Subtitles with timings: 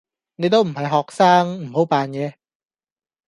[0.37, 2.35] 你都唔係學生，唔好扮野